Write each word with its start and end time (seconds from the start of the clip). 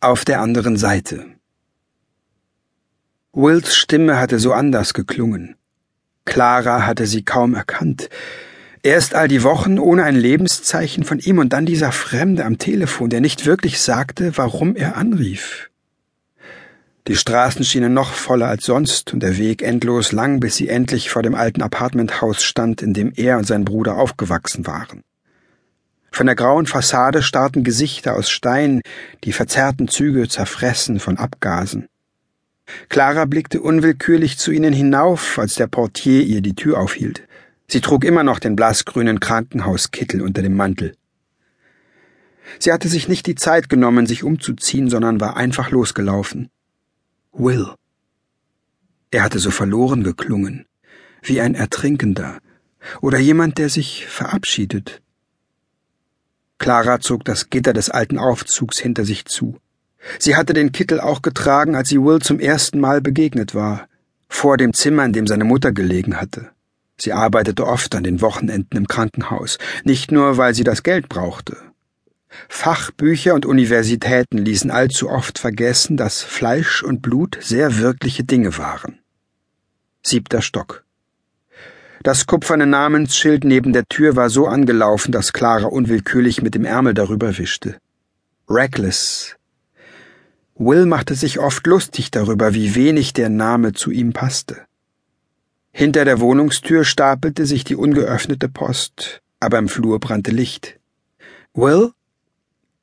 Auf 0.00 0.24
der 0.24 0.40
anderen 0.40 0.76
Seite. 0.76 1.26
Wills 3.32 3.74
Stimme 3.74 4.16
hatte 4.20 4.38
so 4.38 4.52
anders 4.52 4.94
geklungen. 4.94 5.56
Clara 6.24 6.86
hatte 6.86 7.04
sie 7.04 7.24
kaum 7.24 7.56
erkannt. 7.56 8.08
Erst 8.84 9.16
all 9.16 9.26
die 9.26 9.42
Wochen 9.42 9.80
ohne 9.80 10.04
ein 10.04 10.14
Lebenszeichen 10.14 11.02
von 11.02 11.18
ihm 11.18 11.38
und 11.38 11.52
dann 11.52 11.66
dieser 11.66 11.90
Fremde 11.90 12.44
am 12.44 12.58
Telefon, 12.58 13.10
der 13.10 13.20
nicht 13.20 13.44
wirklich 13.44 13.80
sagte, 13.80 14.36
warum 14.36 14.76
er 14.76 14.96
anrief. 14.96 15.68
Die 17.08 17.16
Straßen 17.16 17.64
schienen 17.64 17.92
noch 17.92 18.12
voller 18.12 18.46
als 18.46 18.66
sonst 18.66 19.12
und 19.12 19.20
der 19.20 19.36
Weg 19.36 19.62
endlos 19.62 20.12
lang, 20.12 20.38
bis 20.38 20.54
sie 20.54 20.68
endlich 20.68 21.10
vor 21.10 21.24
dem 21.24 21.34
alten 21.34 21.60
Apartmenthaus 21.60 22.44
stand, 22.44 22.82
in 22.82 22.94
dem 22.94 23.12
er 23.16 23.36
und 23.36 23.48
sein 23.48 23.64
Bruder 23.64 23.96
aufgewachsen 23.96 24.64
waren. 24.64 25.02
Von 26.18 26.26
der 26.26 26.34
grauen 26.34 26.66
Fassade 26.66 27.22
starrten 27.22 27.62
Gesichter 27.62 28.16
aus 28.16 28.28
Stein, 28.28 28.80
die 29.22 29.30
verzerrten 29.30 29.86
Züge 29.86 30.26
zerfressen 30.26 30.98
von 30.98 31.16
Abgasen. 31.16 31.86
Clara 32.88 33.24
blickte 33.24 33.60
unwillkürlich 33.60 34.36
zu 34.36 34.50
ihnen 34.50 34.72
hinauf, 34.72 35.38
als 35.38 35.54
der 35.54 35.68
Portier 35.68 36.24
ihr 36.24 36.40
die 36.40 36.56
Tür 36.56 36.80
aufhielt. 36.80 37.22
Sie 37.68 37.80
trug 37.80 38.04
immer 38.04 38.24
noch 38.24 38.40
den 38.40 38.56
blassgrünen 38.56 39.20
Krankenhauskittel 39.20 40.20
unter 40.20 40.42
dem 40.42 40.56
Mantel. 40.56 40.96
Sie 42.58 42.72
hatte 42.72 42.88
sich 42.88 43.06
nicht 43.06 43.28
die 43.28 43.36
Zeit 43.36 43.68
genommen, 43.68 44.06
sich 44.06 44.24
umzuziehen, 44.24 44.90
sondern 44.90 45.20
war 45.20 45.36
einfach 45.36 45.70
losgelaufen. 45.70 46.50
Will. 47.32 47.68
Er 49.12 49.22
hatte 49.22 49.38
so 49.38 49.52
verloren 49.52 50.02
geklungen, 50.02 50.66
wie 51.22 51.40
ein 51.40 51.54
Ertrinkender 51.54 52.38
oder 53.00 53.18
jemand, 53.18 53.58
der 53.58 53.68
sich 53.68 54.08
verabschiedet. 54.08 55.00
Clara 56.58 57.00
zog 57.00 57.24
das 57.24 57.50
Gitter 57.50 57.72
des 57.72 57.90
alten 57.90 58.18
Aufzugs 58.18 58.78
hinter 58.78 59.04
sich 59.04 59.24
zu. 59.24 59.58
Sie 60.18 60.36
hatte 60.36 60.52
den 60.52 60.72
Kittel 60.72 61.00
auch 61.00 61.22
getragen, 61.22 61.74
als 61.74 61.88
sie 61.88 62.02
Will 62.02 62.20
zum 62.20 62.40
ersten 62.40 62.80
Mal 62.80 63.00
begegnet 63.00 63.54
war, 63.54 63.88
vor 64.28 64.56
dem 64.56 64.74
Zimmer, 64.74 65.04
in 65.04 65.12
dem 65.12 65.26
seine 65.26 65.44
Mutter 65.44 65.72
gelegen 65.72 66.20
hatte. 66.20 66.50
Sie 67.00 67.12
arbeitete 67.12 67.66
oft 67.66 67.94
an 67.94 68.02
den 68.02 68.20
Wochenenden 68.20 68.76
im 68.76 68.88
Krankenhaus, 68.88 69.58
nicht 69.84 70.10
nur, 70.10 70.36
weil 70.36 70.54
sie 70.54 70.64
das 70.64 70.82
Geld 70.82 71.08
brauchte. 71.08 71.56
Fachbücher 72.48 73.34
und 73.34 73.46
Universitäten 73.46 74.38
ließen 74.38 74.70
allzu 74.70 75.08
oft 75.08 75.38
vergessen, 75.38 75.96
dass 75.96 76.22
Fleisch 76.22 76.82
und 76.82 77.00
Blut 77.00 77.38
sehr 77.40 77.78
wirkliche 77.78 78.24
Dinge 78.24 78.58
waren. 78.58 78.98
Siebter 80.02 80.42
Stock. 80.42 80.84
Das 82.02 82.26
kupferne 82.26 82.66
Namensschild 82.66 83.44
neben 83.44 83.72
der 83.72 83.84
Tür 83.86 84.16
war 84.16 84.30
so 84.30 84.46
angelaufen, 84.46 85.12
dass 85.12 85.32
Clara 85.32 85.66
unwillkürlich 85.66 86.42
mit 86.42 86.54
dem 86.54 86.64
Ärmel 86.64 86.94
darüber 86.94 87.38
wischte. 87.38 87.78
Reckless. 88.48 89.36
Will 90.54 90.86
machte 90.86 91.14
sich 91.14 91.38
oft 91.38 91.66
lustig 91.66 92.10
darüber, 92.10 92.54
wie 92.54 92.74
wenig 92.74 93.12
der 93.12 93.28
Name 93.28 93.72
zu 93.72 93.90
ihm 93.90 94.12
passte. 94.12 94.62
Hinter 95.72 96.04
der 96.04 96.20
Wohnungstür 96.20 96.84
stapelte 96.84 97.46
sich 97.46 97.62
die 97.62 97.76
ungeöffnete 97.76 98.48
Post, 98.48 99.20
aber 99.38 99.58
im 99.58 99.68
Flur 99.68 100.00
brannte 100.00 100.30
Licht. 100.30 100.78
Will? 101.54 101.92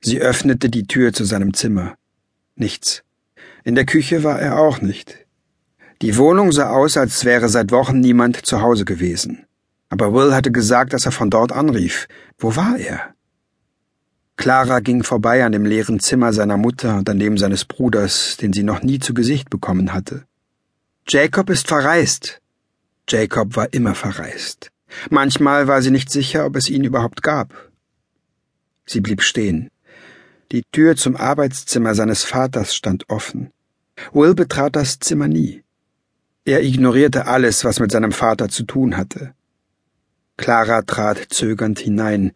Sie 0.00 0.20
öffnete 0.20 0.70
die 0.70 0.86
Tür 0.86 1.12
zu 1.12 1.24
seinem 1.24 1.54
Zimmer. 1.54 1.94
Nichts. 2.56 3.02
In 3.64 3.74
der 3.74 3.84
Küche 3.84 4.24
war 4.24 4.40
er 4.40 4.58
auch 4.58 4.80
nicht. 4.80 5.26
Die 6.02 6.16
Wohnung 6.16 6.50
sah 6.50 6.70
aus, 6.70 6.96
als 6.96 7.26
wäre 7.26 7.50
seit 7.50 7.72
Wochen 7.72 8.00
niemand 8.00 8.46
zu 8.46 8.62
Hause 8.62 8.86
gewesen. 8.86 9.44
Aber 9.90 10.14
Will 10.14 10.34
hatte 10.34 10.50
gesagt, 10.50 10.94
dass 10.94 11.04
er 11.04 11.12
von 11.12 11.28
dort 11.28 11.52
anrief. 11.52 12.08
Wo 12.38 12.56
war 12.56 12.78
er? 12.78 13.14
Clara 14.36 14.80
ging 14.80 15.02
vorbei 15.02 15.44
an 15.44 15.52
dem 15.52 15.66
leeren 15.66 16.00
Zimmer 16.00 16.32
seiner 16.32 16.56
Mutter 16.56 16.96
und 16.96 17.10
an 17.10 17.18
dem 17.18 17.36
seines 17.36 17.66
Bruders, 17.66 18.38
den 18.38 18.54
sie 18.54 18.62
noch 18.62 18.82
nie 18.82 18.98
zu 18.98 19.12
Gesicht 19.12 19.50
bekommen 19.50 19.92
hatte. 19.92 20.24
Jacob 21.06 21.50
ist 21.50 21.68
verreist. 21.68 22.40
Jacob 23.06 23.56
war 23.56 23.70
immer 23.74 23.94
verreist. 23.94 24.70
Manchmal 25.10 25.68
war 25.68 25.82
sie 25.82 25.90
nicht 25.90 26.10
sicher, 26.10 26.46
ob 26.46 26.56
es 26.56 26.70
ihn 26.70 26.84
überhaupt 26.84 27.22
gab. 27.22 27.70
Sie 28.86 29.02
blieb 29.02 29.20
stehen. 29.20 29.68
Die 30.50 30.62
Tür 30.72 30.96
zum 30.96 31.16
Arbeitszimmer 31.16 31.94
seines 31.94 32.24
Vaters 32.24 32.74
stand 32.74 33.10
offen. 33.10 33.50
Will 34.12 34.34
betrat 34.34 34.74
das 34.76 34.98
Zimmer 34.98 35.28
nie. 35.28 35.62
Er 36.50 36.64
ignorierte 36.64 37.28
alles, 37.28 37.64
was 37.64 37.78
mit 37.78 37.92
seinem 37.92 38.10
Vater 38.10 38.48
zu 38.48 38.64
tun 38.64 38.96
hatte. 38.96 39.34
Clara 40.36 40.82
trat 40.82 41.28
zögernd 41.28 41.78
hinein. 41.78 42.32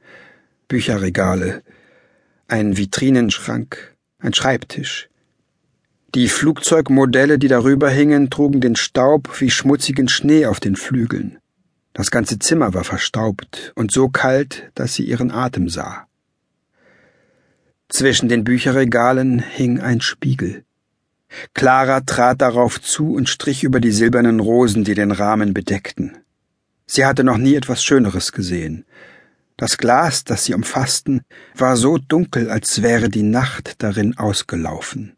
Bücherregale, 0.69 1.65
ein 2.47 2.77
Vitrinenschrank, 2.77 3.97
ein 4.21 4.33
Schreibtisch. 4.33 5.09
Die 6.15 6.29
Flugzeugmodelle, 6.29 7.41
die 7.41 7.49
darüber 7.49 7.91
hingen, 7.91 8.31
trugen 8.31 8.61
den 8.61 8.77
Staub 8.77 9.41
wie 9.41 9.51
schmutzigen 9.51 10.09
Schnee 10.09 10.47
auf 10.47 10.61
den 10.61 10.77
Flügeln. 10.77 11.41
Das 11.93 12.13
ganze 12.13 12.39
Zimmer 12.39 12.73
war 12.73 12.85
verstaubt 12.85 13.73
und 13.75 13.91
so 13.91 14.11
kalt, 14.11 14.71
dass 14.77 14.95
sie 14.95 15.03
ihren 15.03 15.33
Atem 15.33 15.69
sah. 15.69 16.07
Zwischen 17.89 18.29
den 18.29 18.45
Bücherregalen 18.45 19.41
hing 19.41 19.81
ein 19.81 20.01
Spiegel. 20.01 20.65
Clara 21.55 22.01
trat 22.01 22.41
darauf 22.41 22.81
zu 22.81 23.15
und 23.15 23.29
strich 23.29 23.65
über 23.65 23.81
die 23.81 23.93
silbernen 23.93 24.41
Rosen, 24.41 24.85
die 24.85 24.95
den 24.95 25.11
Rahmen 25.11 25.55
bedeckten. 25.55 26.19
Sie 26.87 27.07
hatte 27.07 27.25
noch 27.25 27.39
nie 27.39 27.55
etwas 27.55 27.83
Schöneres 27.83 28.33
gesehen. 28.33 28.85
Das 29.57 29.79
Glas, 29.79 30.25
das 30.25 30.45
sie 30.45 30.55
umfassten, 30.55 31.23
war 31.55 31.77
so 31.77 31.99
dunkel, 31.99 32.51
als 32.51 32.83
wäre 32.83 33.09
die 33.09 33.23
Nacht 33.23 33.83
darin 33.83 34.19
ausgelaufen. 34.19 35.17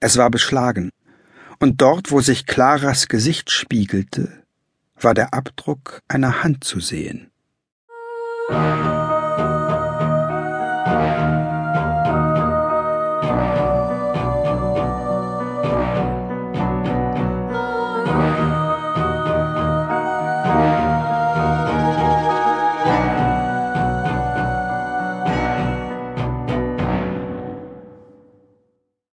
Es 0.00 0.16
war 0.16 0.30
beschlagen, 0.30 0.90
und 1.58 1.80
dort, 1.80 2.10
wo 2.10 2.20
sich 2.20 2.46
Claras 2.46 3.08
Gesicht 3.08 3.50
spiegelte, 3.50 4.44
war 5.00 5.14
der 5.14 5.34
Abdruck 5.34 6.02
einer 6.08 6.42
Hand 6.42 6.64
zu 6.64 6.80
sehen. 6.80 7.30